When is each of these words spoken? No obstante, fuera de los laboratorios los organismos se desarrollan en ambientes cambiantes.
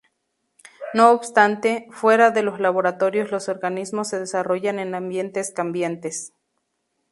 No 0.95 1.11
obstante, 1.11 1.87
fuera 1.91 2.31
de 2.31 2.41
los 2.41 2.59
laboratorios 2.59 3.29
los 3.29 3.49
organismos 3.49 4.07
se 4.07 4.17
desarrollan 4.17 4.79
en 4.79 4.95
ambientes 4.95 5.51
cambiantes. 5.53 6.33